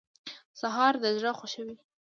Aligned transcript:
سهار 0.59 0.93
د 1.03 1.05
زړه 1.17 1.31
خوښوي. 1.39 1.75